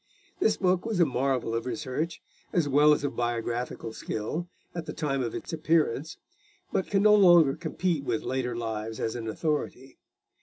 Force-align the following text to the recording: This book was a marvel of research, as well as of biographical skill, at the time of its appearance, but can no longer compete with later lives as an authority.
This 0.39 0.57
book 0.57 0.83
was 0.83 0.99
a 0.99 1.05
marvel 1.05 1.53
of 1.53 1.67
research, 1.67 2.23
as 2.51 2.67
well 2.67 2.91
as 2.91 3.03
of 3.03 3.15
biographical 3.15 3.93
skill, 3.93 4.49
at 4.73 4.87
the 4.87 4.93
time 4.93 5.21
of 5.21 5.35
its 5.35 5.53
appearance, 5.53 6.17
but 6.71 6.87
can 6.87 7.03
no 7.03 7.13
longer 7.13 7.55
compete 7.55 8.03
with 8.03 8.23
later 8.23 8.55
lives 8.55 8.99
as 8.99 9.13
an 9.13 9.27
authority. 9.27 9.99